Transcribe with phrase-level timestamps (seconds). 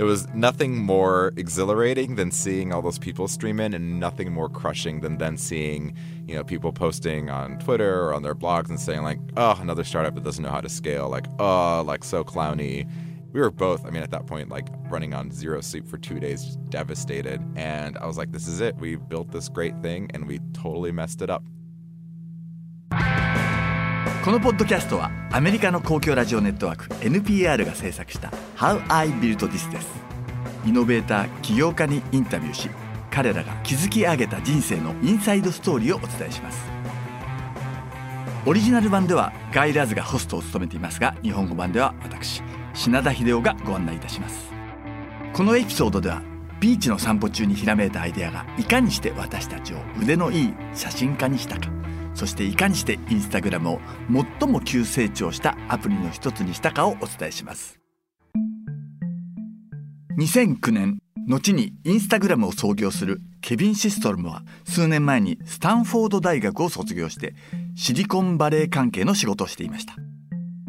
[0.00, 4.48] There was nothing more exhilarating than seeing all those people stream in, and nothing more
[4.48, 5.94] crushing than then seeing,
[6.26, 9.84] you know, people posting on Twitter or on their blogs and saying like, "Oh, another
[9.84, 12.88] startup that doesn't know how to scale." Like, "Oh, like so clowny."
[13.34, 16.18] We were both, I mean, at that point, like running on zero sleep for two
[16.18, 17.42] days, just devastated.
[17.54, 18.76] And I was like, "This is it.
[18.78, 21.44] We built this great thing, and we totally messed it up."
[24.30, 29.88] このポッドキャストはアメリカの公共ラジオネットワーク NPR が制作した How I Built This です。
[30.64, 32.70] イノベーター起業家にインタビューし
[33.10, 36.64] 彼らが築き上げた人生のインサイドストーリーをお伝えします。
[38.46, 42.40] オリジナル版ではガイラズがホストを務めていますが日本語版では私
[42.72, 44.52] 品田秀夫がご案内いたします。
[45.32, 46.22] このエピソードでは
[46.60, 51.79] ビーチの散歩中にひらめいたアイデアがいかにして私たちを腕のいい写真家にしたか。
[52.20, 53.80] そしていかにしてインスタグラムを
[54.38, 57.80] 最も急成長したアプリの一つにしたかをお伝えします。
[60.18, 67.34] 2009年後にインスタグラムを創業するケビン・シストルムは数年前にスタンフォード大学を卒業して
[67.74, 69.94] シリコンバレー関係の仕事をしていました。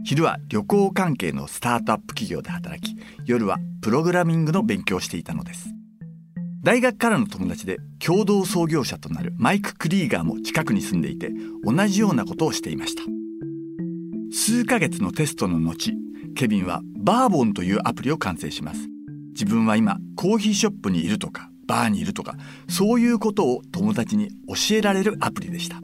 [0.05, 5.80] 昼は旅行関係のスタートアップ企業で働き夜はプログラミングの勉強をしていたのです。
[6.63, 11.31] 大学からの友達で共同創業者となるマイク・クリーガーも近くに住んでいて
[11.63, 13.01] 同じようなことをしていました。
[14.31, 15.91] 数ヶ月のテストの後
[16.35, 18.87] ケビンはバーボンというアプリを完成します。
[19.29, 22.35] 自分は今コーヒーショップにいるとかバーにいるとか
[22.69, 25.81] そういうことを友達に教えられるアプリでした。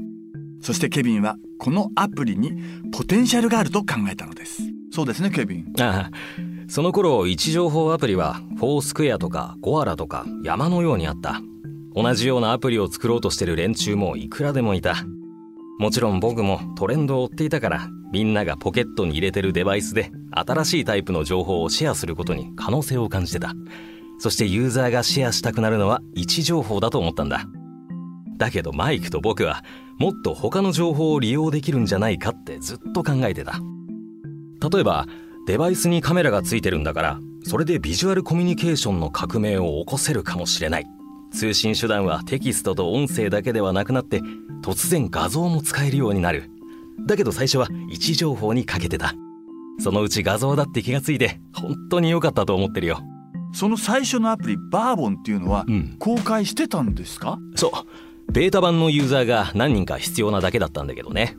[0.61, 2.53] そしてケビンはこのアプリに
[2.91, 4.61] ポテンシャルがあると考えたのです。
[4.91, 5.73] そうですねケビン。
[5.79, 11.41] ああその頃位置情報アプリはフォースクエアとかゴアラとか山のようにあった。
[11.95, 14.95] 同じようなアプリを作ろうとしてる連中もいくらでもいた。
[15.79, 23.53] もちろん僕もトレンドを追っていたからみんながポケットに入れてるデバイスで新しいタイプの情報をシェアすることに可能性を感じてた。
[24.19, 27.45] そしてユーザーがシェアしたくなるのは位置情報だと思ったんだ。
[28.37, 29.63] だけどマイクと僕は
[29.97, 33.59] もっと他の情報を利用できるんじゃないかってずっと考えてた。
[34.71, 35.07] 例えば
[35.47, 40.85] デバイスにカメラがついてるんだからそれでビジュアルコミュニケーションの革命を起こせるかもしれない。
[41.31, 44.21] 通信手段はテキストと音声だけではなくなって
[44.61, 46.49] 突然画像も使えるようになる。
[47.05, 49.13] だけど最初は位置情報にかけてた
[49.79, 52.99] そのうち画像だって気がついて本当に良かったと思ってるよ。
[53.53, 55.95] その最初のアプリバーボンっていうのはうん。
[55.97, 58.31] 公開してたんですか、そう。
[58.33, 61.37] ベータ版のユーザーが何人か必要なだけだったんだけどね。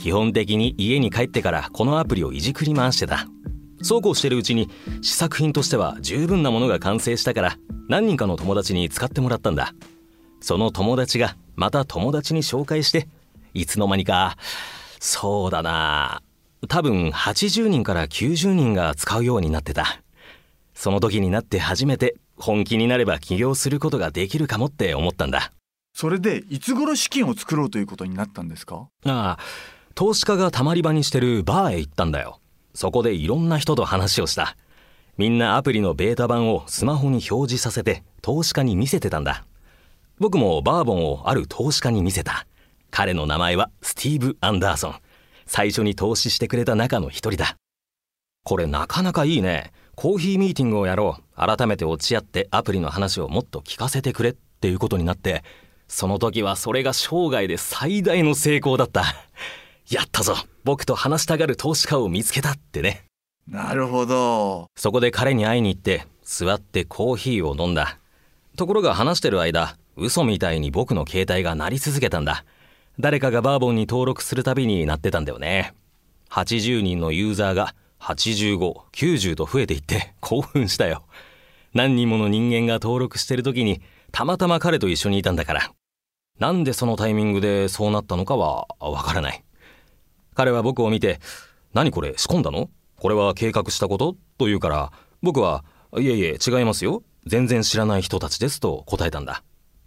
[0.00, 3.26] 基本的に家に帰ってからこのアプリをいじくり回してた
[3.82, 4.68] そうこうしてるうちに
[5.02, 7.58] 試作品としては十分なものが完成したから
[7.88, 9.74] 何人かの友達に使ってもらったんだ。
[10.40, 13.08] その友達がまた友達に紹介して
[13.54, 14.36] いつの間にか
[15.00, 16.22] そうだな。
[16.68, 20.00] 多分80人から90人が使うようになってた。
[20.74, 25.50] その時になって初めて本気になれば起業することができるかもって思ったんだ。
[25.92, 28.88] それでいつ頃資金を作ろうということになったんですか？
[29.04, 29.38] ああ
[29.96, 32.38] 投資家がたまり場にしてるバーへ行ったんだよ
[32.78, 34.56] そこでいろんな人と話をした。
[35.16, 39.44] みんなアプリのベータ版をスマホに表示させて投資家に見せてたんだ。
[40.20, 42.46] 僕もバーボンをある投資家に見せた。
[42.92, 44.94] 彼の名前はスティーブ・アンダーソン。
[45.44, 47.56] 最初に投資してくれた中の一人だ。
[48.44, 49.72] これなかなかいいね。
[49.96, 51.56] コーヒーミーティングをやろう。
[51.56, 55.42] 改めて落ち合ってアプリの話をもっと聞かせてくれっていうことになって。
[55.88, 59.02] その時はそれが生涯で最大の成功だった。
[59.90, 60.36] やったぞ。
[60.68, 63.06] 僕と話したがる投資家を見つけたってね。
[63.48, 64.66] なるほど。
[64.76, 67.98] そこで彼に会いに行って座ってコーヒーを飲んだ。
[68.54, 72.44] ところが話してる間嘘みたいに僕の携帯が鳴り続けたんだ。
[73.00, 75.72] 誰かがバーボンに登録するたびになってたんだよね。
[76.28, 81.04] 80人のユーザーが8590と増えていって興奮したよ。
[81.72, 83.80] 何人もの人間が登録してる時に
[84.12, 85.72] たまたま彼と一緒にいたんだから。
[86.38, 89.42] なんでそのタイミングでそうなったのかはわからない
[90.38, 91.18] 彼は僕を見て
[91.74, 92.70] 「何これ仕込んだの？
[92.94, 95.64] これは計画したこと?」と言うから僕は
[95.98, 97.02] 「いえいえ違いますよ。
[97.26, 99.42] 全然知らない人たちです」と答えたんだ。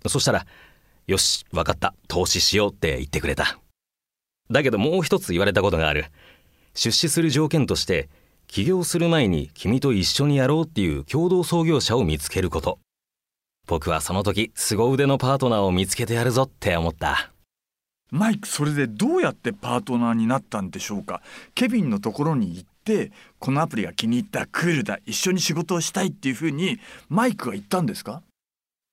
[0.07, 0.45] そしたら
[1.07, 1.95] 「よし分かった。
[2.09, 3.59] 投資しよう」って言ってくれた。
[4.49, 6.07] だけどもう一つ言われたことがある。
[6.75, 8.09] 出資する条件として
[8.47, 12.77] 起業する前に君と一緒にやろうっていう共同創業者を見つけること。
[13.67, 17.30] 僕はその時凄腕のパートナーを見つけてやるぞって思った。
[18.11, 21.21] マイクそれでどうやってパートナーになったんでしょうか？
[21.55, 26.77] ケビンのところに行ってこのアプリが気に入ったクールだ一緒に仕事をしたいっていうふうに
[27.07, 28.21] マイクが言ったんですか？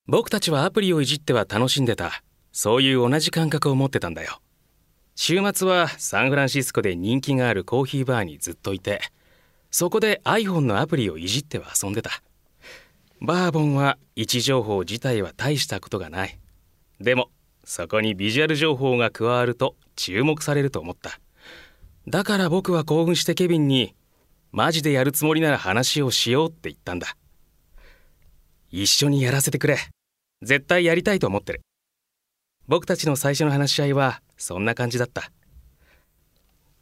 [0.06, 2.22] 僕たちはアプリをいじっては楽しんでた。
[2.52, 4.40] そういう同じ感覚を持ってたんだよ。
[5.16, 9.00] 週末はサンフランシスコで人気があるコーヒーバーにずっといて
[9.70, 12.10] そこで iPhone のアプリをいじっては遊んでた。
[13.20, 16.38] バーボンは位置情報自体は大したことがない。
[17.00, 17.30] でも
[17.68, 21.20] そこにビジュアル情報が加わると注目されると思った。
[22.08, 23.94] だから僕は興奮してケビンに
[24.52, 27.14] マジでやるつもりなら話をしようって言ったんだ。
[28.70, 29.76] 一緒にやらせてくれ。
[30.40, 31.60] 絶対やりたいと思ってる。
[32.68, 35.30] 僕たちの最初の話し合いはそんな感じだった。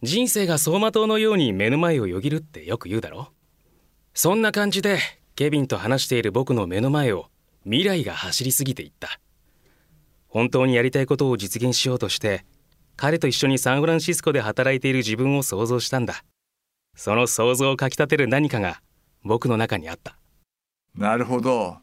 [0.05, 3.33] 人生が走馬灯のように目の前をよぎるってよく言うだろ。
[4.15, 5.01] そんな感じで
[5.35, 7.27] ケビンと話している僕の目の前を
[7.65, 9.19] 未来が走りすぎていった。
[10.37, 12.45] 本当にやりたいことを実現しようとして
[12.95, 16.25] 彼と一緒にサンフランシスコで働いている自分を想像したんだ。
[16.95, 18.83] その想像をかきたてる何かが
[19.25, 20.19] 僕の中にあった。
[20.95, 21.79] なるほど。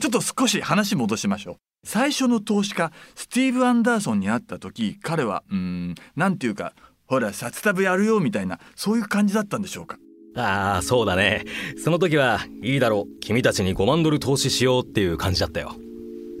[0.00, 1.56] ちょっと少し話戻しましょう。
[1.84, 6.72] 最初の投資家スティーブ・アンダーソンに会った時彼はうーんなんていうか
[7.06, 9.98] ほら札束やるよみたいなそういう感じだったんでしょうか？
[10.36, 11.44] ああそうだね。
[11.76, 13.20] その時はいいだろう。
[13.20, 15.74] 君たちに5万ドル投資しようっていう感じだったよ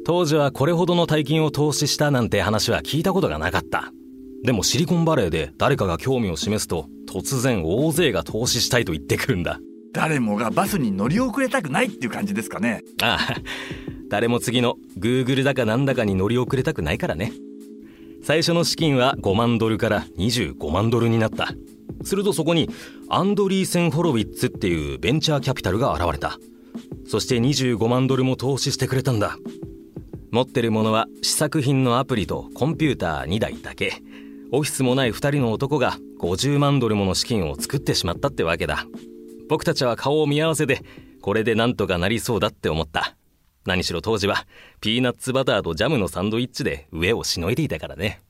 [0.04, 3.92] 当時はこれほどの大金を投資したなんて話は聞いたことがなかった。
[4.42, 9.60] でもシリコンバレーで誰かが興味を示すと突然大勢が投資したいと言ってくるんだ。
[9.92, 12.82] 誰もがバスに乗り遅れたくないっていう感じですかね。
[13.02, 13.36] ああ
[14.08, 17.32] 誰も次の Google だかなんだかに乗り遅れたくないからね。
[18.22, 21.54] 最初の資金は5万ドルから25万ドルになった。
[22.02, 22.68] するとそこに
[23.08, 26.38] アンドリーセン・ホロウィッツっていうベンチャーキャピタルが現れた。
[27.06, 29.36] そして25万ドルも投資してくれたんだ
[30.30, 33.94] 持ってるものは試作品のアプリとコンピューター2台だけ。
[34.52, 38.86] オフィスもない2人の男が50万ドルもの資金を作ってしまったってわけだ。
[39.48, 40.82] 僕たちは顔を見合わせで
[41.20, 43.16] これでなんとかなりそうだって思った。
[43.66, 44.46] 何しろ当時は
[44.80, 48.22] ピーナッツバターとジャムのサンドイッチで上をしのいでいたからね。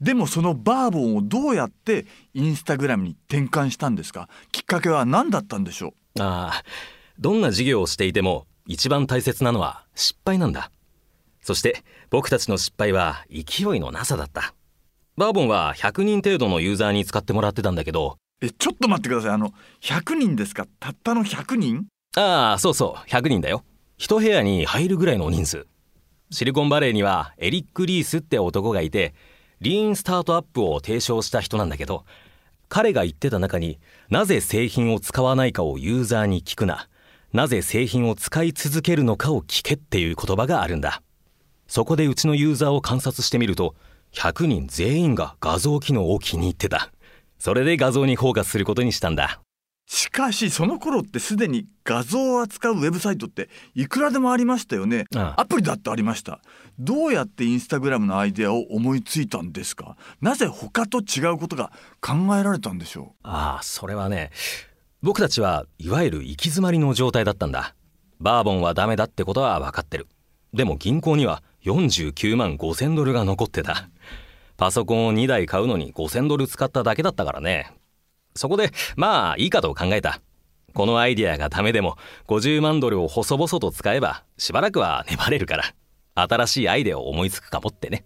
[0.00, 4.28] でもそのバーボンをどうやってインスタグラムに転換したんですか？
[4.50, 6.22] きっかけは何だったんでしょう？
[6.22, 6.62] ああ
[7.18, 10.70] どんな事業をしていても一番大切なのは失敗なんだ
[11.42, 14.54] そして僕たちの失敗は勢いのなさだった。
[15.16, 18.16] バーボンは100人程度のユーザーに使ってもらってたんだけど。
[18.40, 19.30] えちょっと待ってください。
[19.32, 19.52] あの
[19.82, 20.66] 100人ですか？
[20.80, 21.86] たったの100人？
[22.16, 23.08] ああそうそう。
[23.08, 23.64] 100人だよ。
[23.98, 25.66] 一部屋に入るぐらいの人数。
[26.30, 29.14] シリコンバレーにはエリック・リースって男がいて
[29.60, 32.06] リーンスタートアップを提唱した人なんだけど
[32.70, 33.78] 彼が言ってた中に
[34.08, 36.88] なぜ製品を使わないかをユーザーに聞くな。
[37.34, 41.02] なぜ製品を使い続けるのかを聞けっていう言葉があるんだ
[41.72, 43.74] そこでうちのユーザーを観察してみると
[44.12, 46.92] 100人全員が画像機能を気に入ってた。
[47.38, 49.40] それで画像にフォーカスすることにしたんだ。
[49.86, 55.06] しかしその頃ってすでに画像を扱うウェブサイトっていくらでもありましたよね。
[55.14, 56.42] アプリだってありました。
[56.78, 59.96] どうやってインスタグラムのアイデアを思いついたんですか？
[60.20, 61.72] なぜ他と違うことが
[62.02, 64.30] 考えられたんでしょああそれはね
[65.00, 67.74] 僕たちはいわゆる行き詰まりの状態だったんだ。
[68.20, 70.06] バーボンはダメだってことは分かってる。
[70.52, 73.88] でも銀行には49万5000ドルが残ってた。
[74.56, 77.72] パソコンを2台買うのに5000ドル使っただけだったからね。
[78.34, 80.20] そこでまあいいかと考えた。
[80.74, 81.96] このアイデアがダメでも
[82.28, 85.74] 50万ドルを細々と使えばしばらくは粘れるから
[86.14, 88.04] 新しいアイデアを思いつくかもってね。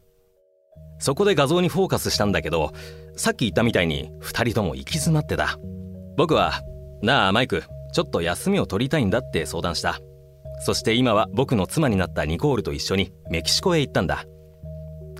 [0.98, 2.72] そこで画像にフォーカスしたんだけど
[3.16, 5.58] さっき言ったみたいに2人とも行き詰まってた。
[6.16, 6.62] 僕は
[7.02, 10.00] 「なあマイクちょっと休みを取りたいんだ」って相談した。
[10.60, 14.24] そして今は僕の妻になったニコールと一緒にメキシコへ行ったんだ。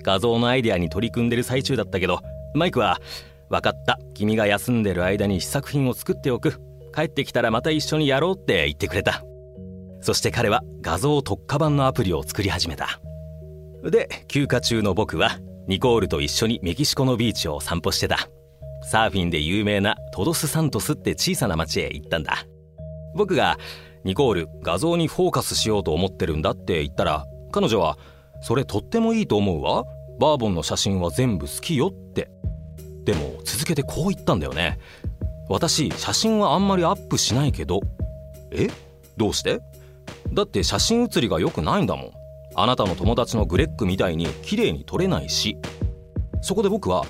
[0.02, 2.20] 画像のアイデアに取り組んでる最中だったけど
[2.54, 3.00] マイクは
[3.50, 3.98] 「分かった。
[4.14, 6.60] 君が休んでる間に試作品を作っておく。
[6.94, 9.22] 帰ってきたらまた一緒にやろう」って言ってくれた。
[10.00, 13.00] そして彼は画像特化版のアプリを作り始めた。
[13.84, 15.38] で休暇中の僕は
[15.68, 18.28] ニコールと一緒にメキシコのビーチを散歩してた。
[18.82, 22.46] サーフィンで有名なトドスサントスって小さな町へ行ったんだ。
[23.14, 23.58] 僕が
[24.06, 27.98] ニコール画像にフォーカスしようと思ってるんだって言ったら彼女は
[28.40, 29.84] それとってもいいと思うわ。
[30.20, 32.30] バーボンの写真は全部好きよって。
[33.02, 34.78] でも続けてこう言ったんだよね。
[35.48, 37.80] 私写真はあんまりアップしないけど。
[38.52, 38.68] え？
[39.16, 39.60] どうして？
[40.32, 42.10] だって写真写りが良くないんだもん。
[42.54, 45.56] あなたの友達のグレッグみたいに綺麗に撮れないし。
[46.42, 47.04] そこで僕は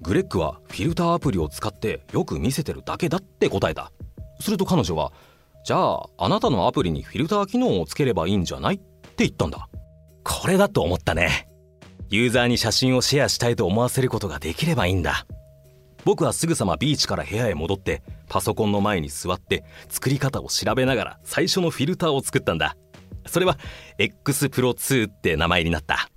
[0.00, 3.92] グレッグはフィルターアプリを使ってよく見せてるだけだって答えた。
[4.40, 5.12] すると彼女は
[5.64, 8.74] じゃああなたのアプリにフィルター機能をつければいいんじゃない？
[8.74, 9.68] って言ったんだ。
[10.22, 11.48] これだと思ったね。
[12.10, 15.26] ユーザーに写真をシェアしたいと思わせることができればいいんだ。
[16.04, 22.76] 僕はすぐさまビーチから部屋へ戻ってパソコンの前に座って作り方を調べながら最初のフィルターを作ったんだ。
[23.26, 23.56] それは
[23.96, 26.10] X Pro 2って名前になった。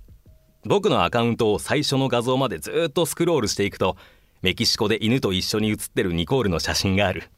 [0.66, 3.96] 僕のアカウントを最初の画像までずっとスクロールしていくと
[4.42, 7.30] メキシコで犬と一緒に写ってるニコールの写真がある。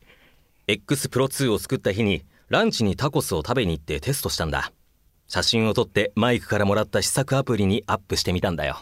[0.71, 4.73] X Pro 2を作った日にランチにタコスを食べに行ってテストしたんだ。
[5.27, 8.79] 写真を撮ってマイクからもらった試作アプリにアップしてみたんだよ。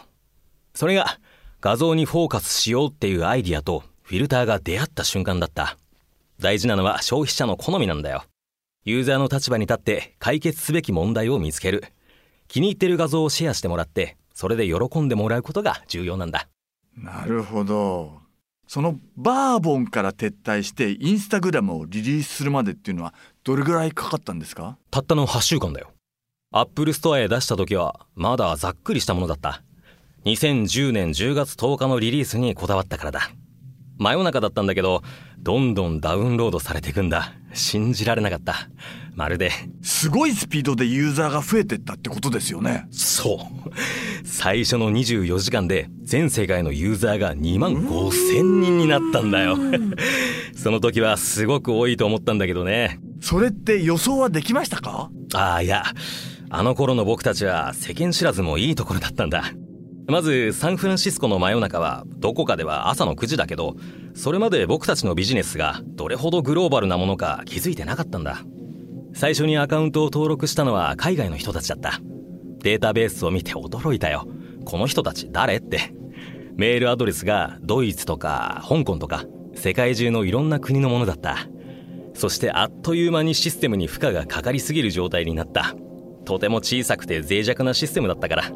[0.75, 1.17] それが
[1.61, 5.79] 画像にフォーカスしようっていうアイディアとフィルターが出会った瞬間だった。
[6.39, 8.23] 大事なのは消費者の好みなんだよ。
[8.85, 11.83] ユーザーの立場に立って解決すべき問題を見つける。
[12.47, 16.47] 気に入ってる画像をシェアしてもらってそれで喜んでもらうことが重要なんだ。
[16.95, 18.28] なるほど。
[18.69, 24.77] そのバーボンから撤退してインスタグラムをリリースするまでっていうのはどれぐらいかかったんですか？
[24.91, 25.89] たったの8週間だよ。
[26.51, 29.63] アップルストアへ出した時はまだざっくりしたものだった。
[30.25, 33.31] 2010年10月10日のリリースにこだわったからだ。
[33.99, 35.03] 真夜中だったんだけど
[35.37, 37.33] どんどんダウンロードされていくんだ。
[37.53, 38.69] 信じられなかった。
[39.15, 39.51] まるで。
[39.81, 42.87] すごいスピードでユーザーが増えてったってことですよね。
[42.91, 44.27] そう。
[44.27, 49.57] 最初の24時間で全世界のユーザーが2万5千人になったんだよ。
[50.55, 52.99] その時はすごく多いと思ったんだけどね。
[53.21, 55.09] それって予想はできましたか？
[55.33, 55.83] ああいや。
[56.51, 59.51] あの頃の僕たちは世間知らずもいいところだったんだ
[60.09, 63.75] まずサンフランシスコの真夜中はどこかでは朝の9時だけど
[64.15, 68.43] それまで僕たちのビジネスがどれほどグローバルなものか気づいてなかったんだ。
[69.13, 71.99] 最初にアカウントを登録したのは海外の人たちだった。
[72.59, 74.27] データベースを見て驚いたよ。
[74.65, 75.93] この人たち誰って。
[76.55, 79.23] メールアドレスがドイツとか香港とか
[79.55, 81.47] 世界中のいろんな国のものだった。
[82.13, 85.75] そしてあっという間にシステムに負荷がかかりすぎる状態になった。
[86.25, 88.51] とても小さくて脆弱なシステムだったから。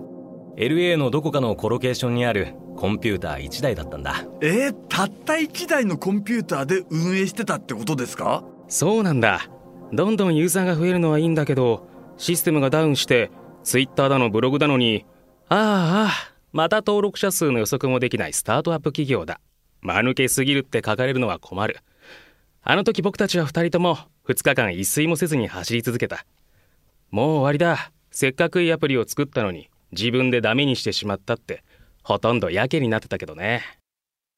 [0.56, 4.26] LA のどこかのコロケーションにあるコンピューター1台だったんだ。
[4.42, 8.44] えー、たった1台のコンピューターで運営してたってことですか？
[8.68, 9.50] そうなんだ。
[9.92, 13.30] どんどんユーザーが増えるのはいいんだけどシステムがダウンして
[13.64, 15.06] Twitter だのブログだのに
[15.50, 19.40] ああまた登録者数の予測もできないスタートアップ企業だ。
[19.82, 21.78] 間抜けすぎるって書かれるのは困る。
[22.64, 26.26] あの時僕たちは2人とも2日間一睡もせずに走り続けた。
[27.12, 27.92] もう終わりだ。
[28.12, 31.64] せっかくいいアプリを作ったのに自分でダメにしてしまったって
[32.04, 33.64] ほとんどやけになってたけどね。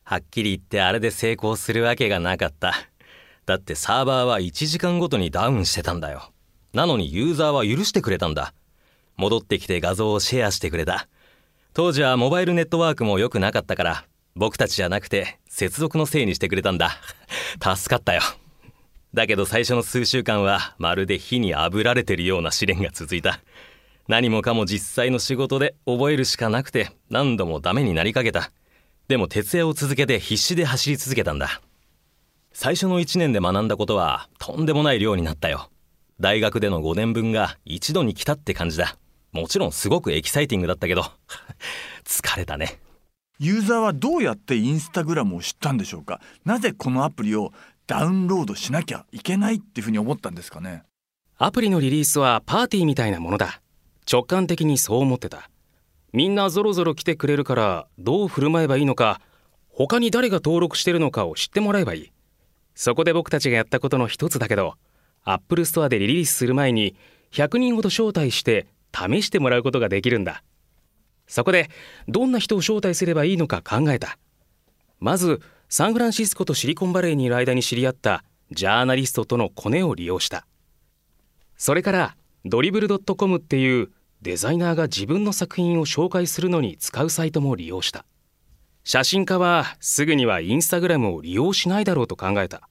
[0.04, 2.74] はっきり言ってあれで成功するわけがなかった。
[3.46, 6.32] だってサーバーは1時間ごとにダウンしてたんだよ。
[6.74, 8.54] なのにユーザーは許してくれたんだ。
[9.18, 11.08] 戻ってきて画像をシェアしてくれた。
[11.74, 16.92] 当時はモバイルネットワークも良くなかったから僕たちじゃなくて接続のせいにしてくれたんだ。
[17.60, 18.22] 助かったよ。
[19.14, 23.40] だけど最初の数週間はまるで火にあぶられてるような試練が続いた。
[24.08, 28.52] 何もかも実際の仕事で覚えるしかなくて何度もダメになりかけた。
[29.08, 31.62] でも徹夜を続けて必死で走り続けたんだ。
[32.54, 35.70] 最初の1年で学んだことはとんでもない量になったよ。
[36.20, 38.96] 大学での5年分が一度に来たって感じだ。
[39.32, 41.04] もちろんすごくエキサイティングだったけど。
[42.06, 42.80] 疲れたね。
[43.40, 46.22] ユーザーはどうやってインスタグラムを知ったんでしょうか？
[46.46, 47.52] なぜこのアプリを
[47.88, 50.84] ダウンロードしなきゃいけないっていうふうに思ったんですかね？
[51.38, 53.60] アプリのリリースはパーティーみたいなものだ
[54.12, 55.50] 直感的にそう思ってた。
[56.14, 59.20] みんなぞろぞろ来てくれるからどう振る舞えばいいのか
[59.68, 62.12] 他に誰が登録してるのかを知ってもらえばいい。
[62.74, 64.76] そこで僕たちがやったことの一つだけど
[65.24, 66.96] Apple Store でリリースする前に
[67.32, 70.44] 100人ほど招待して試してもらうことができるんだ。
[71.28, 71.70] そこで
[72.08, 74.18] どんな人を招待すればいいのか考えた。
[75.00, 80.46] まずサンフランシスコとシリコンバレーにいる間に知り合ったジャーナリストとのコネを利用した。
[81.58, 82.16] それから
[82.48, 83.90] ドリブルドットコムっていう
[84.22, 88.06] デザイナーが自分の作品を紹介するのに使うサイトも利用した。
[88.84, 92.70] 写真家はすぐにはインスタグラムを利用しないだろうと考えた。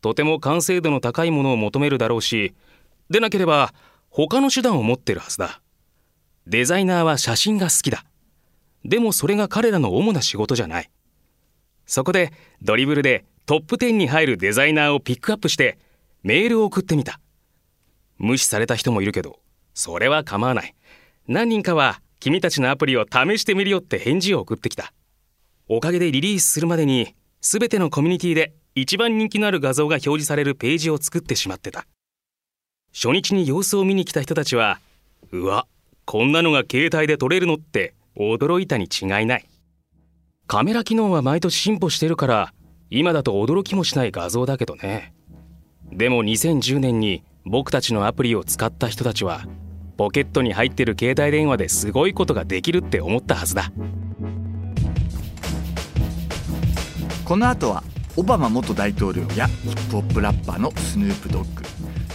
[0.00, 2.54] とても完成度の高いものを求めるだろうし
[3.08, 3.72] でなければ
[4.10, 5.62] 他の手段を持ってるはずだ。
[6.48, 8.04] デザイナーは写真が好きだ。
[8.84, 10.90] でもそれが彼らの主な仕事じゃない。
[11.86, 15.78] そこでドリブルでトップ10に入るデザイナーをピックアップして
[16.24, 17.20] メールを送ってみた。
[18.18, 19.40] 無視された人もいるけど
[19.74, 20.74] それは構わない。
[21.26, 24.92] 何人かは君たちのアプリを試してみるよって返事を送ってきた。
[25.68, 31.86] おかげでリリースするまでに全てのコミュニティで一番人気のある画像が表示されるページを作ってしまってた。
[32.92, 34.80] 初日に様子を見に来た人たちは
[35.32, 35.66] うわ
[36.04, 39.48] こんなのが携帯で撮れるのって驚いたに違いない。
[40.46, 42.54] カメラ機能は毎年進歩してるから
[42.90, 45.14] 今だと驚きもしない画像だけどね。
[45.90, 49.44] でも2010年に僕たちのアプリを使った人たちは
[49.96, 53.70] ポケットに入ってる携帯電話ですごいことができるって思ったはずだ。
[57.24, 57.84] この後は
[58.16, 61.62] オバマ元大統領やヒップホップラッパーのスヌープドッグ。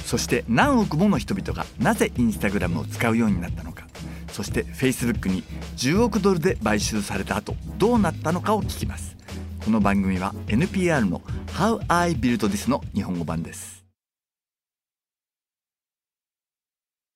[0.06, 3.88] そして何億もの人々がなぜインスタグラムを使うようになったのか。
[4.32, 5.44] そしてフェイスブックに
[5.78, 9.16] 10億ドルで買収された後どうなったのかを聞きます。
[9.64, 13.79] この番組は NPR の How I Built This の日本語版です。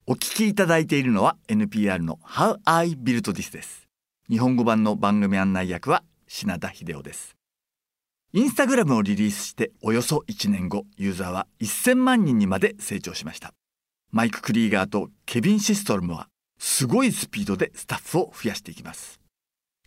[0.05, 3.87] お聞きいただいているのは NPR の How I Built This です。
[4.29, 7.37] 日本語版の番組案内役は品田秀夫です。
[8.33, 13.53] インスタグラムをリリースしておよそ1年後ユーザーは1000万人にまで成長しました。
[14.11, 16.27] マイク・クリーガーとケビン・シストルムは
[16.59, 19.21] すごいスピードでスタッフを増やしていきます。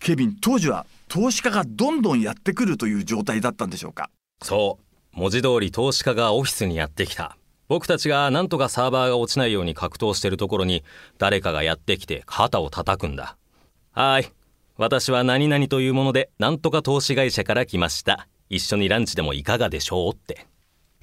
[0.00, 4.08] ケビン当時は投資家がどんどんやってくるという状態だったんでしょうか？
[4.42, 5.18] そう。
[5.18, 7.37] 文字通り投資家がオフィスにやってきた。
[7.68, 10.85] 僕たちがなんとかサーバーが落ちないように格闘してるところに
[11.18, 13.37] 誰かがやってきて肩を叩くんだ。
[13.92, 14.32] はい。
[14.76, 18.28] 私は何々というものでなんとか投資会社から来ました。
[18.49, 20.46] 一緒にランチでもいかがでしょうって。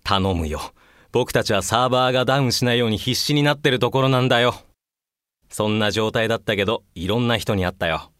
[0.03, 0.61] 頼むよ。
[1.11, 4.55] 僕たちはサーバーがダウンしないように必死になってるところなんだよ。
[5.49, 8.11] そんな状態だったけど、いろんな人に会ったよ。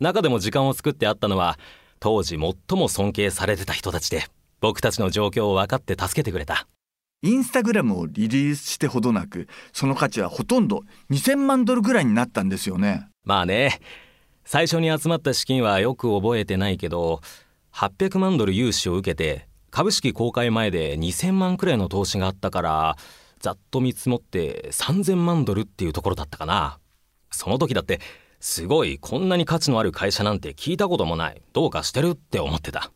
[0.00, 1.58] 中でも時間を作って会ったのは、
[2.00, 4.24] 当時最も尊敬されてた人たちで、
[4.60, 6.66] 僕たちの状況を分かって助けてくれた。
[7.22, 13.08] インスタグラムをリリースしてほどなくその価値はほとんど2000万ドルぐらいになったんですよね。
[13.24, 13.80] まあね
[14.44, 17.20] 最初に集まった資金はよく覚えてないけど
[17.74, 22.96] 800万ドル融資を受けて株式公開前で2000万くらいの投資があったから
[23.38, 26.78] ざっと見積もって3000万ドルっていうところだったかな。
[27.30, 28.00] その時だって
[28.40, 31.42] すごいこんなに価値のある会社なんて聞いたこともない。
[31.52, 32.90] どうかしてるって思ってた。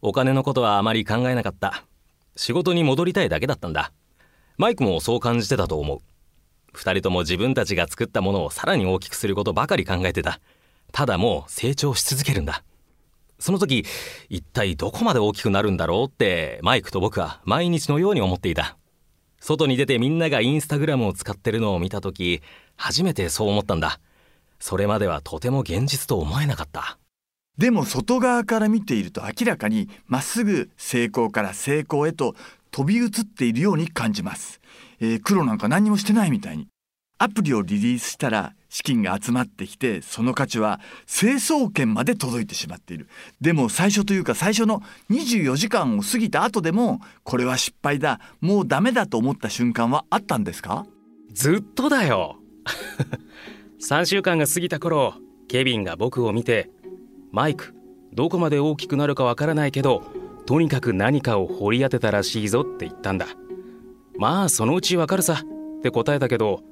[0.00, 1.84] お金のことはあまり考えなかった。
[2.36, 3.92] 仕事に戻りたいだけだったんだ。
[4.56, 6.00] マイクもそう感じてたと思う。
[6.76, 10.40] 2人とも自分たちが作ったものをさらに大きくすることばかり考えてた。
[10.92, 12.64] ただもう成長し続けるんだ。
[13.38, 13.84] その時
[14.28, 18.76] 一体どこまで大きくなるんだろうってマイクと僕は毎日のように思っていた。
[19.40, 22.40] 外に出てみんながインスタグラムを使ってるのを見た時
[22.76, 24.00] 初めてそう思ったんだ。
[24.60, 26.98] それまではとても現実と思えなかった。
[27.62, 32.34] でも外側から見ていると明らかにまっすぐ成功から成功へと
[32.72, 34.60] 飛び移っているように感じます、
[34.98, 36.66] えー、黒なんか何もしてないみたいに。
[37.18, 43.06] アプリをリリースしたら資金が集まってきてその価値は成層圏まで届いてしまっている。
[43.40, 50.84] でも最初というか最初の24時間を過ぎた後でもこれは失敗だもうダメだと思った瞬間はあったんですか？
[51.32, 52.38] ずっとだよ。
[53.80, 55.14] 3週間が過ぎた頃
[55.46, 56.68] ケビンが僕を見て
[57.32, 57.74] マイク。
[58.12, 60.02] どこまで大きくなるかわからないけど
[60.44, 63.26] とにかく何かを掘り当てたらしいぞって言ったんだ。
[64.18, 65.42] まあそのうちわかるさ。
[65.78, 66.62] って答えたけど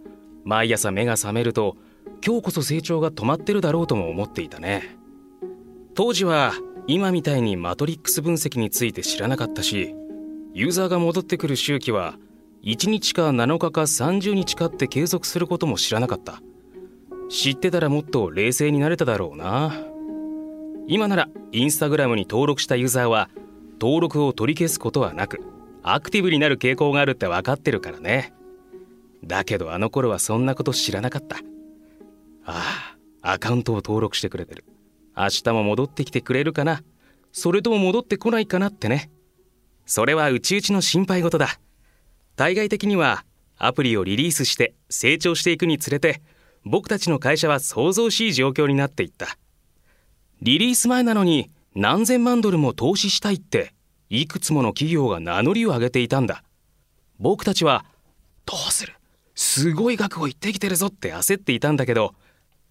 [0.45, 1.77] 毎朝目が覚めると
[2.25, 4.97] 今日こそ成長が止まってるだろうとも思っていたね。
[5.95, 6.53] 当時は
[6.87, 9.95] 今みたいにマトリックス分析について知らなかったし
[10.53, 12.17] ユーザーが戻ってくる周期は
[12.65, 16.43] 1日か7日か30日かって継続することも知らなかった。
[17.31, 19.73] 知ってたらもっと冷静になれただろうな。
[20.91, 23.31] 今ならインスタグラムに登録したユーザーは
[23.81, 25.41] 登録を取り消すことはなく
[25.85, 28.35] アクティブになる傾向があるって分かってるからね。
[29.23, 31.37] だけどあの頃はそんなこと知らなかった。
[32.45, 34.65] ああアカウントを登録してくれてる。
[35.17, 36.83] 明日も戻ってきてくれるかな。
[37.31, 39.13] それとも戻ってこないかなってね。
[39.87, 41.61] それはうちうちの心配事だ。
[42.35, 43.25] 対外的には
[43.59, 46.21] アプリをリリースして成長していくにつれて
[46.65, 49.39] 僕たちの会社は想像しい状況になっていった。
[50.43, 53.75] リリース前なのに何千万ドルも投資したいって
[54.09, 56.43] いくつもの企業が名乗りを上げていたんだ。
[57.19, 57.85] 僕たちは
[58.47, 58.95] どうする？
[59.35, 62.15] すごい額を言ってきてるぞって焦っていたんだけど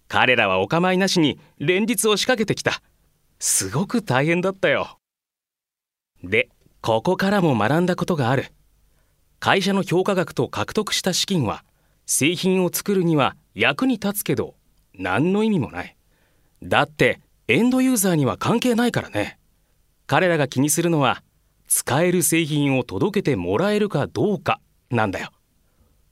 [0.08, 2.82] 彼らはお構いなしに連日を仕掛けてきた。
[3.38, 4.98] すごく大変だったよ。
[6.24, 6.50] で
[6.82, 8.48] ここからも学んだことがある。
[9.40, 11.64] 会社の評価額と獲得した資金は
[12.08, 14.56] 製品を作るには役に立つけど
[14.96, 15.96] 何の意味もない。
[16.64, 19.40] だってエンドユーザーには関係ないからね。
[20.06, 21.24] 彼らが気にするのは
[21.66, 25.32] 使える製品を届けてもらえるかどうかなんだよ。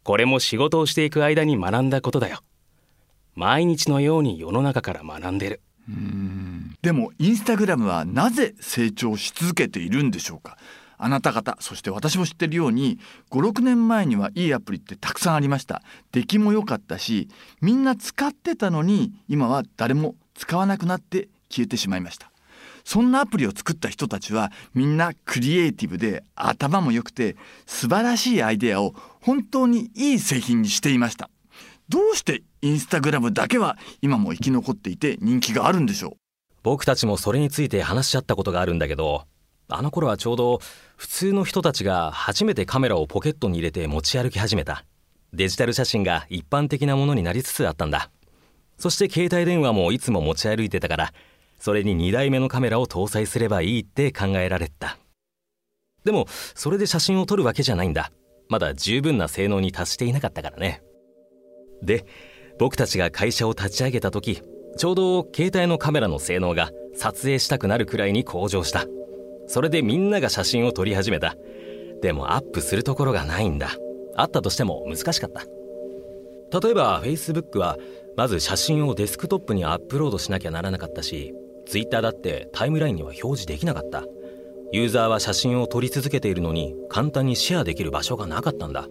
[0.02, 2.40] これも仕事をしていく間に学んだことだよ。
[3.36, 5.62] 毎日のように世の中から学んでる。
[5.88, 6.76] うん。
[6.82, 10.58] でもインスタグラムはなぜ成長し続けているんでしょうか？
[10.98, 12.98] あなた方そして私も知ってるように
[13.30, 15.84] 56年前にはいいアプリってたくさんありました。
[16.12, 17.30] 出来も良かったし
[17.62, 22.32] みんな使ってたのに今は誰も使わなくなって消えてしまいました。
[22.86, 31.30] そんなアプリを作った人たちはみんなクリエイティブで頭も良くて素晴らしいアイデアを本当にいい製品にしていました。
[31.90, 36.14] どうしてインスタグラムだけは今も生き残っていて人気があるんでしょう？
[36.64, 39.26] 僕たちもそれについて話し合ったことがあるんだけど
[39.68, 40.60] あの頃はちょうど
[40.96, 44.86] 普通の人たちが初めてカメラをポケットに入れて持ち歩き始めた。
[45.34, 48.10] デジタル写真が一般的なものになりつつあったんだ。
[48.78, 51.14] そして携帯電話もいつも持ち歩いてたから
[51.60, 54.98] それに2台目のカメラを搭載すればいいって考えられた。
[56.06, 58.12] でもそれで写真を撮るわけじゃないんだ。
[58.50, 60.82] まだ十分な性能に達していなかったからね。
[61.82, 62.06] で
[62.60, 64.42] 僕たちが会社を立ち上げた時
[64.78, 68.86] ちょうど携帯のカメラの性能が撮影したくなるくらいに向上した。
[69.48, 71.36] それでみんなが写真を撮り始めた。
[72.02, 73.72] でもアップするところがないんだ。
[74.16, 75.46] あったとしても難しかった。
[76.60, 77.78] 例えば Facebook は
[78.18, 81.36] まず写真をデスクトップにアップロードしなきゃならなかったし
[81.68, 84.04] Twitter だってタイムラインには表示できなかった。
[84.74, 88.88] ユーザーは写真を撮り続けているのに簡単にシェアできる場所がなかったんだ。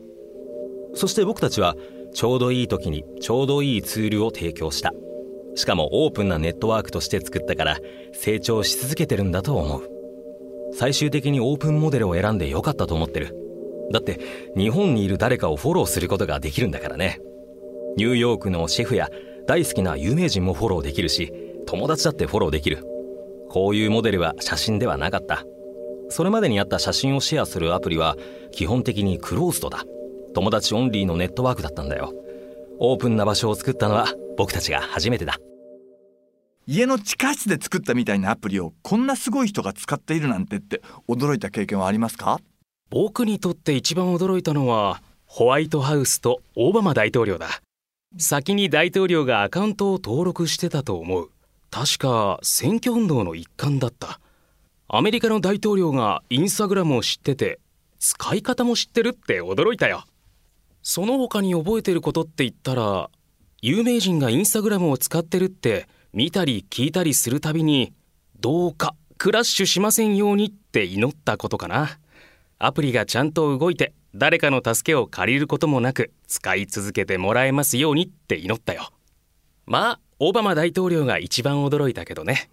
[0.94, 1.74] そして僕たちは
[2.14, 4.92] ちょうどいい時にちょうどいいツールを提供した。
[5.54, 7.78] しかもオープンなネットワークとして作ったから
[8.12, 9.90] 成長し続けてるんだと思う。
[10.72, 13.36] 最終的にオープンモデルを選んでよかったと思ってる。
[13.90, 14.20] だって
[14.56, 17.20] 日本にいる誰かをフォローすることができるんだからね。
[17.96, 19.08] ニューヨークのシェフや
[19.46, 21.32] 大好きな有名人もフォローできるし
[21.66, 22.84] 友達だってフォローできる。
[23.48, 25.44] こういうモデルは写真ではなかった。
[26.10, 28.16] それまでにあった写真をシェアするアプリは
[28.52, 29.84] 基本的にクローズドだ。
[30.34, 32.12] 友達オンリーのネットワークだったんだよ。
[32.78, 34.06] オープンな場所を作ったのは
[34.36, 35.38] 僕たちが初めてだ。
[36.66, 42.40] 家の地下室で作ったみたいなアプリをこんなすごい人が使っているなんてって驚いた経験はありますか？
[42.90, 47.46] 僕にとって一番驚いたのはホワイトハウスとオバマ大統領だ
[48.18, 51.30] 先に大統領がアカウントを登録してたと思う。
[51.70, 54.20] 確か選挙運動の一環だった。
[54.88, 57.58] アメリカの大統領がインスタグラムを知ってて
[57.98, 60.04] 使い方も知ってるって驚いたよ。
[60.82, 63.10] その他に覚えてることって言ったら
[63.60, 67.92] 有名人がインスタグラムを使ってるって見たり聞いたりするたびに
[68.40, 71.98] どうかクラッシュしませんようにって祈ったことかな。
[72.58, 78.90] アプリがちゃんと動いて誰かの助けを借りることもなく使い続けてもらえますようにって祈ったよ。
[79.66, 82.48] まあオバマ大統領が一番驚いたけどね。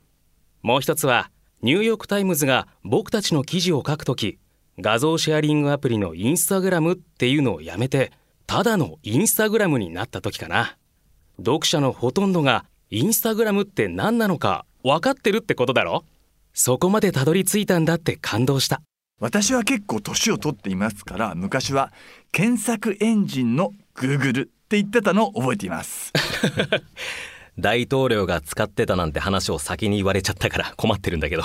[0.61, 4.39] もう一つはニューヨーク・タイムズが僕たちの記事を書くとき
[4.77, 8.11] 画像シェアリングアプリのインスタグラムっていうのをやめて
[8.45, 10.77] ただのインスタグラムになった時かな。
[11.37, 16.03] 読者のほとんどがインスタグラムって何なのか分かってるってことだろ。
[16.53, 18.81] そこまでたどり着いたんだって感動した。
[19.19, 21.93] 私は結構年を取っていますから昔は
[22.31, 26.11] 検索エンジンの Google って言ってたのを覚えています。
[27.59, 31.43] 大統領が使ってたなんて話を先に言われちゃったから困ってるんだけど。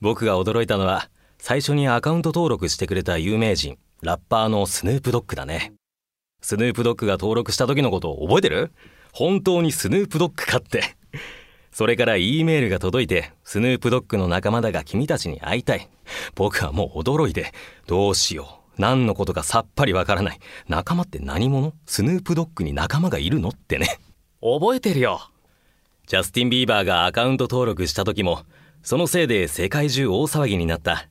[0.00, 5.72] 僕が驚いたのは最初にアカウント登録してくれた有名人ラッパーのスヌープドッグだね。
[6.40, 8.72] スヌープドッグが登録した時のことを覚えてる？
[9.12, 10.96] 本当にスヌープドッグかって。
[11.70, 15.88] それから E メールが届いてスヌープドッグの仲間だが君たちに会いたい。
[16.34, 17.52] 僕はもう驚いて
[17.86, 18.80] どうしよう。
[18.80, 20.38] 何のことかさっぱりわからない。
[20.68, 21.74] 仲間って何者？
[21.86, 23.48] スヌープドッグに仲間がいるの？
[23.50, 23.98] ってね。
[24.40, 25.20] 覚えてるよ。
[26.06, 28.42] ジャスティン・ビーバーがアカウント登録した時も
[28.82, 31.08] そのせいで世界中大騒ぎになった。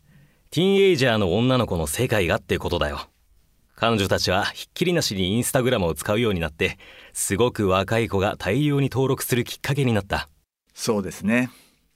[0.50, 3.02] ティーンエイジャーの女の子の世界がってことだよ。
[3.76, 6.80] 彼女たちはひっきりなしにインスタグラムを使うようになって
[7.14, 10.30] すごく若い子が大量に登録するきっかけになった
[10.78, 11.50] そうですね。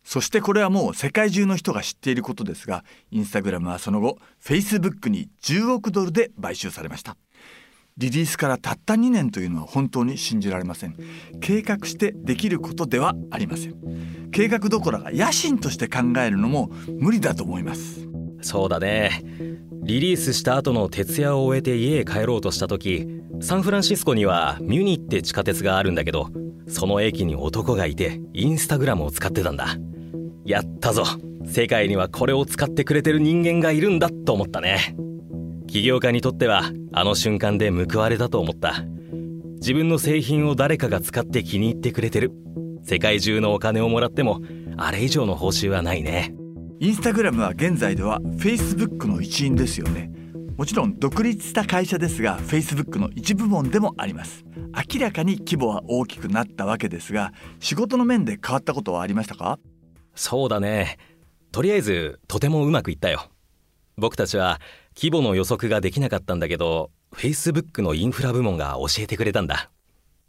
[0.04, 7.16] そしてこれはもう世界中の人が知っていることですがインスタグラムはその後フェイスブックに10億ドルで買収されました。
[7.98, 10.98] リリースからたった2年というのは本当に信じられません。
[11.42, 14.30] 計画してできることではありません。
[14.32, 18.08] 計画どころか野心として考えるのも無理だと思います。
[18.42, 19.24] そうだね。
[19.84, 23.08] リリースした後の徹夜を終えて家へ帰ろうとした時
[23.42, 26.30] サンフランシスコにはミュニって地下鉄があるんだけど
[26.72, 29.78] その駅に男がいてインスタグラムを使ってたんだ。
[30.46, 31.04] やったぞ。
[31.46, 34.96] 世界にはこれを使ってくれてる人間がいるんだと思ったね。
[35.68, 38.86] 起業家にとってはあの瞬間で報われたと思った。
[39.56, 42.32] 自分の製品を誰かが使って気に入ってくれてる。
[42.84, 44.40] 世界中のお金をもらっても
[44.78, 46.34] あれ以上の報酬はないね。
[46.80, 50.12] インスタグラムは現在では Facebook の一員ですよね。
[50.62, 54.46] もちろん独立した会社ですが Facebook の一部門でもあります。
[54.94, 59.58] 明らかに規模は大きくなったわけですが仕事の面で変わったことはありましたか？
[60.14, 61.00] そうだね。
[61.52, 63.32] とりあえずとてもうまくいったよ。
[63.98, 64.62] 僕たちは
[64.96, 69.72] 規模の予測ができなかったんだけど Facebook のインフラ部門が教えてくれたんだ。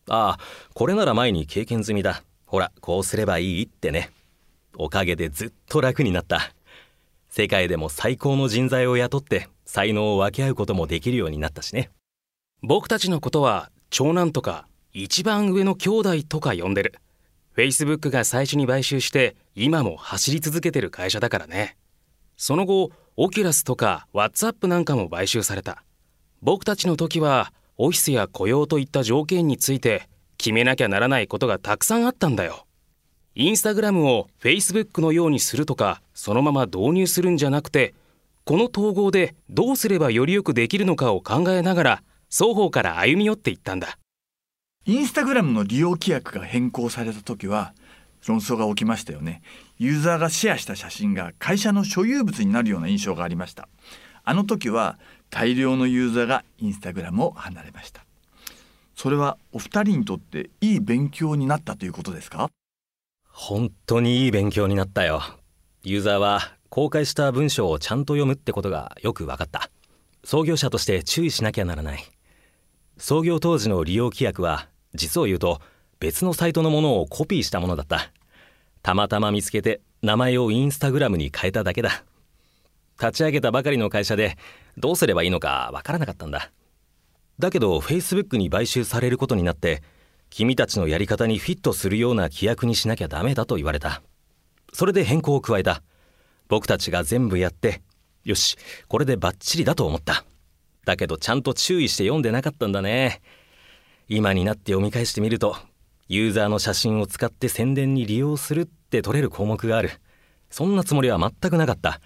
[0.08, 0.38] ああ
[0.72, 2.22] これなら前に経験済みだ。
[2.46, 4.08] ほらこうすればいいってね。
[4.78, 6.54] おかげでずっと楽になった。
[7.28, 11.88] 世界でも最高の人材を雇って才能を分け合うこともできるようになったしね。
[12.62, 16.94] 僕たちのことは長男とか一番上の兄弟とか呼んでる。
[17.56, 21.78] Facebook が最初に買収して今も走り続けてる会社だからね。
[22.36, 25.82] その後オキュラスとか WhatsApp なんかも買収された。
[26.42, 30.06] 僕たちの時はオフィスや雇用といった条件について
[30.36, 32.66] 決めなきゃならないことがたくさんあったんだよ。
[33.34, 37.94] インスタグラムを Facebook のようにするとかそのまま導入するんじゃなくて
[38.44, 43.98] この統合でどうすればよりよくできるのかを考えながら双方から歩み寄っていったんだ。
[44.84, 47.72] インスタグラムの利用規約が変更された時は
[48.26, 49.42] 論争が起きましたよね。
[49.78, 53.68] ユーザーがシェアした写真が会社の所有物になるような印象がありました。
[54.24, 54.98] あの時は
[55.30, 58.04] 大量のユーザーがインスタグラムを離れました。
[58.96, 62.48] それはお二人にとっていい勉強になったということですか？
[63.28, 65.22] 本当にいい勉強になったよ。
[65.84, 66.40] ユーザーは
[66.72, 69.68] 公開した文章をちゃんと読むってことがよく分かった。
[70.24, 72.02] 創業者として注意しなきゃならない。
[72.96, 75.60] 創業当時の利用規約は実を言うと
[76.00, 78.10] 別のサイトのものをコピーしたものだった。
[78.80, 82.04] たまたま見つけて名前をインスタグラムに変えただけだ。
[82.98, 84.38] 立ち上げたばかりの会社で
[84.78, 86.52] どうすればいいのかわからなかったんだ。
[87.38, 89.82] だけど Facebook に買収されることになって
[90.30, 94.02] 君たちのやり方にフィットするような規約にしなきゃダメだと言われた。
[94.72, 95.82] それで変更を加えた。
[96.52, 97.80] 僕たちが全部やって
[98.24, 100.26] よしこれでバッチリだと思った。
[100.84, 103.22] だけどちゃんと注意して読んでなかったんだね。
[104.06, 105.56] 今になって読み返してみると
[106.08, 109.92] ユーザーの写真を使って宣伝に利用するって取れる項目がある。
[110.50, 112.02] そんなつもりは全くなかった。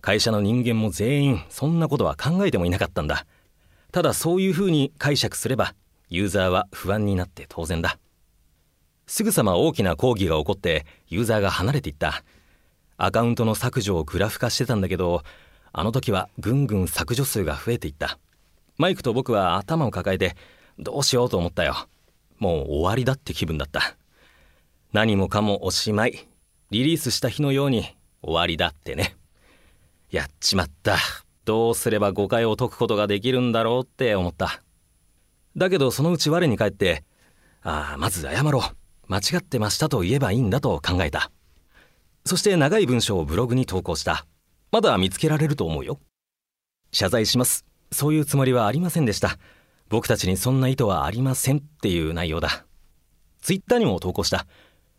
[0.00, 3.26] 会社の人間も全員そんなことは考えてもいなかったんだ。
[3.92, 5.74] ただそういうふうに解釈すれば
[6.08, 7.98] ユーザーは不安になって当然だ。
[9.06, 12.24] すぐさま大きな抗議が起こってユーザーが離れていった。
[13.02, 15.22] アカウントの削除をグラフ化してたんだけど
[15.72, 18.18] あの時はぐんぐん削除数が増えていった。
[18.76, 20.36] マイクと僕は頭を抱えて
[20.78, 21.88] どうしようと思ったよ。
[22.38, 23.96] もう終わりだって気分だった。
[24.92, 26.28] 何もかもおしまい。
[26.70, 29.16] リリースした日のように終わりだってね。
[30.10, 30.96] やっちまった。
[31.44, 34.62] どうすれば誤解を解くことができるんだろうって思った。
[35.56, 37.04] だけどそのうち我に返って
[37.62, 38.62] ああまず謝ろう。
[39.06, 41.30] 間違ってましたと言えばいいんだと考えた。
[42.24, 44.26] そして長い文章をブログに投稿した。
[44.72, 46.00] まだ見つけられると思うよ。
[46.92, 47.64] 謝罪します。
[47.92, 49.38] そういうつもりはありませんでした。
[49.88, 52.64] 僕たちにそんな意図はありませんっていう内容だ。
[53.40, 54.46] ツイッターにも投稿した。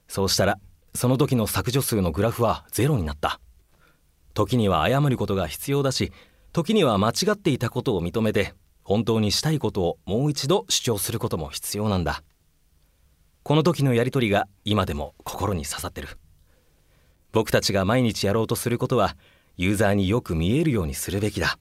[0.08, 0.60] そうしたら
[0.94, 3.40] その時の削除数のグラフはゼロになった。
[4.34, 6.12] 時には謝ることが必要だし
[6.54, 8.54] 時には間違っていたことを認めて
[8.84, 12.24] 本当にしたいことをもう一度主張することも必要なんだ。
[13.44, 16.10] この時のやり取りが今でも心に刺さってる。
[17.32, 19.16] 僕たちが毎日やろうとすることは
[19.58, 21.58] ユーザーによく見えるようにするべきだ。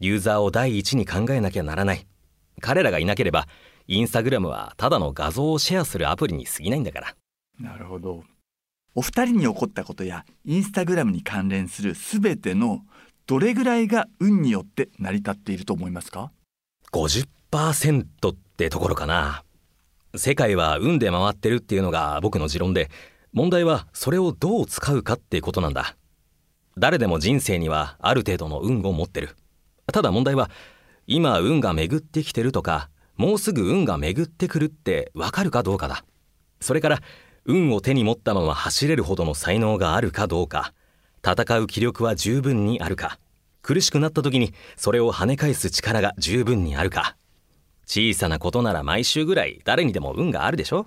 [0.00, 2.06] ユーザーを第一に考えなきゃならない。
[2.60, 3.46] 彼らがいなければ
[3.86, 7.14] インスタグラムはただの画像をシェアするアプリに過ぎないんだから。
[7.60, 8.24] なるほど。
[8.94, 12.82] お二人に起こったことやインスタグラムに関連する全ての
[13.26, 16.30] どれぐらいが運によって成り立っていると思いますか
[16.92, 19.44] ？50%ってところかな。
[20.16, 22.90] 世界は運で回ってるっていうのが僕の持論で
[23.34, 25.96] 問題はそれをどう使うかってことなんだ。
[26.78, 29.36] 誰でも人生にはある程度の運を持ってる。
[29.92, 30.50] ただ問題は
[31.08, 36.04] 今運が巡ってきてるとかもうすぐ運が巡ってくるってわかるかどうかだ。
[36.60, 37.00] それから
[37.44, 40.72] 運を手に持ったまま走れるほどの才能があるかどうか。
[41.26, 43.18] 戦う気力は十分にあるか。
[43.62, 47.16] 苦しくなった時にそれを跳ね返す力が十分にあるか。
[47.84, 50.86] 小さなことなら毎週ぐらい誰にでも運があるでしょ。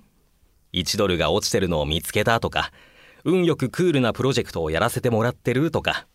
[0.74, 2.72] 1ドルが落ちてるのを見つけたとか
[3.24, 6.08] 運よくクールなプロジェクトをやらせてもらってるとか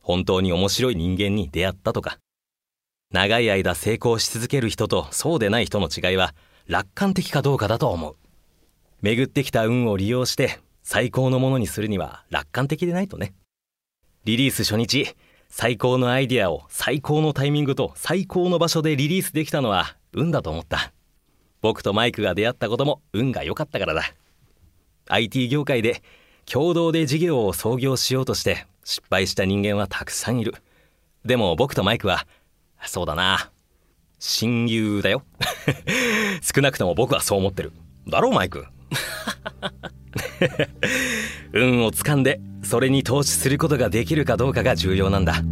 [0.00, 2.18] 本当に面白い人間に出会ったとか
[3.12, 6.32] 長い間成功し続ける人とそうでない人の違いは
[6.68, 8.16] 楽観的かどうかだと思う。
[9.02, 13.34] 巡ってきた運を利用して最高のものにするには楽観的でないとね。
[14.24, 15.16] リリース初日
[15.48, 20.92] 最高のアイディアを最高のタイミングと最高の場所でリリースできたのは運だと思った。
[21.60, 24.02] 僕とマイクが出会ったことも運が良かったからだ。
[25.08, 26.02] IT 業界で
[26.46, 30.54] 共同で事業を創業しようとして失敗した人間はたくさんいる。
[31.24, 32.26] でも僕とマイクは
[32.86, 33.50] そうだな。
[34.18, 35.22] 親友だよ。
[36.42, 37.72] 少なくとも僕はそう思ってる。
[38.08, 38.66] だろうマイク。
[41.52, 45.42] 運をつかんでそれに投資することができるかどうかが重要なんだ。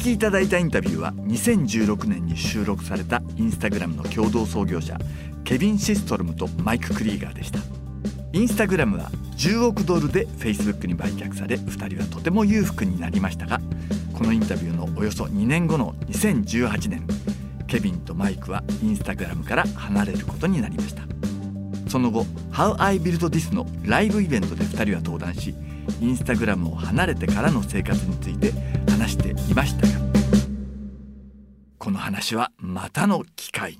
[0.00, 4.96] 聞きいただいたインタビューは2016年に収録されたインスタグラムの共同創業者
[5.44, 7.58] ケビン・シストルムとマイク・クリーガーでした。
[8.32, 13.60] インスタグラムは10億ドルで Facebook に売却され2人はとても裕福になりましたが
[14.14, 17.06] このインタビューのおよそ2年後の2018年
[17.66, 21.02] ケビンとマイクはインスタグラムから離れることになりました。
[21.90, 25.54] その後「How I Built This」のライブイベントで2人は登壇し
[26.00, 28.52] インスタグラムを離れてからの生活について
[28.90, 29.92] 話していましたが
[31.78, 33.78] この話はまたの機会に。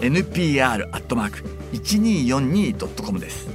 [0.01, 1.58] npr.1242.com
[3.20, 3.48] です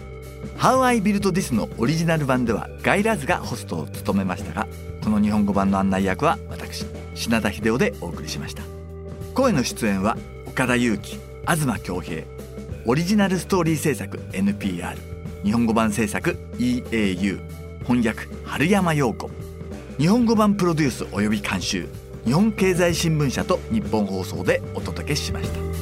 [0.58, 4.68] How I Built This のオリジナル版ではガイラズがホストを務めましたが
[5.04, 8.64] この日本語版の案内役は私品田秀夫でお送りしました
[9.34, 12.24] 声の出演は岡田裕樹東恭平
[12.86, 14.96] オリジナルストーリー制作 NPR
[15.44, 17.42] 日本語版制作 EAU
[17.84, 19.30] 翻訳春山陽子
[19.98, 21.88] 日本語版プロデュース及び監修
[22.26, 25.73] 日本経済新聞社と日本放送でお届けしました。